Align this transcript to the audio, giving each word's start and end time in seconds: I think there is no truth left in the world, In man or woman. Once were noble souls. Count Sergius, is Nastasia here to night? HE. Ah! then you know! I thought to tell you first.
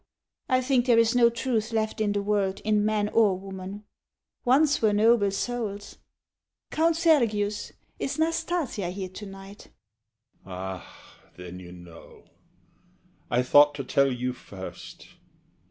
I 0.49 0.61
think 0.61 0.87
there 0.87 0.97
is 0.97 1.15
no 1.15 1.29
truth 1.29 1.71
left 1.71 2.01
in 2.01 2.11
the 2.13 2.23
world, 2.23 2.59
In 2.63 2.83
man 2.83 3.07
or 3.09 3.37
woman. 3.37 3.83
Once 4.43 4.81
were 4.81 4.93
noble 4.93 5.29
souls. 5.29 5.99
Count 6.71 6.95
Sergius, 6.95 7.71
is 7.99 8.17
Nastasia 8.17 8.89
here 8.89 9.09
to 9.09 9.25
night? 9.27 9.67
HE. 10.43 10.49
Ah! 10.49 11.17
then 11.37 11.59
you 11.59 11.71
know! 11.71 12.23
I 13.29 13.43
thought 13.43 13.75
to 13.75 13.83
tell 13.83 14.11
you 14.11 14.33
first. 14.33 15.07